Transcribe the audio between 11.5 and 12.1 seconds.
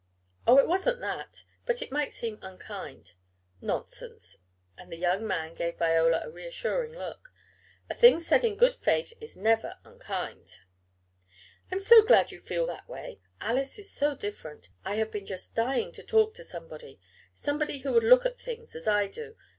"I'm so